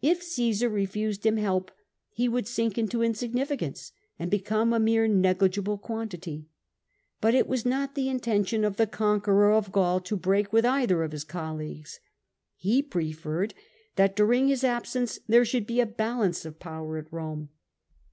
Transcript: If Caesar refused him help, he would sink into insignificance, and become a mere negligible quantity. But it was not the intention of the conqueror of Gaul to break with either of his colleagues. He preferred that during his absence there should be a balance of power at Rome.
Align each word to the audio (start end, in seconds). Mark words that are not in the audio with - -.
If 0.00 0.22
Caesar 0.22 0.68
refused 0.68 1.26
him 1.26 1.38
help, 1.38 1.72
he 2.12 2.28
would 2.28 2.46
sink 2.46 2.78
into 2.78 3.02
insignificance, 3.02 3.90
and 4.16 4.30
become 4.30 4.72
a 4.72 4.78
mere 4.78 5.08
negligible 5.08 5.76
quantity. 5.76 6.46
But 7.20 7.34
it 7.34 7.48
was 7.48 7.66
not 7.66 7.96
the 7.96 8.08
intention 8.08 8.62
of 8.62 8.76
the 8.76 8.86
conqueror 8.86 9.50
of 9.50 9.72
Gaul 9.72 9.98
to 10.02 10.16
break 10.16 10.52
with 10.52 10.64
either 10.64 11.02
of 11.02 11.10
his 11.10 11.24
colleagues. 11.24 11.98
He 12.54 12.80
preferred 12.80 13.54
that 13.96 14.14
during 14.14 14.46
his 14.46 14.62
absence 14.62 15.18
there 15.26 15.44
should 15.44 15.66
be 15.66 15.80
a 15.80 15.86
balance 15.86 16.44
of 16.44 16.60
power 16.60 16.96
at 16.98 17.12
Rome. 17.12 17.48